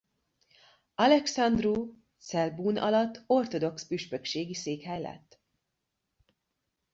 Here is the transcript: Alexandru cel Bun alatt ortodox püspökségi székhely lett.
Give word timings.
Alexandru 1.03 1.73
cel 2.17 2.49
Bun 2.55 2.77
alatt 2.77 3.23
ortodox 3.27 3.85
püspökségi 3.87 4.53
székhely 4.53 5.01
lett. 5.01 5.39